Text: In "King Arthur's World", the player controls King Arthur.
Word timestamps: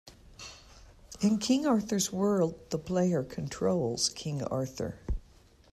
In 1.19 1.37
"King 1.37 1.67
Arthur's 1.67 2.11
World", 2.11 2.71
the 2.71 2.79
player 2.79 3.21
controls 3.21 4.09
King 4.09 4.41
Arthur. 4.45 4.97